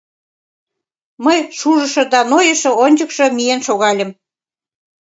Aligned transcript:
Мый, 1.25 1.39
шужышо 1.57 2.03
да 2.13 2.19
нойышо, 2.31 2.71
ончыкшо 2.83 3.25
миен 3.37 3.61
шогальым. 3.67 4.09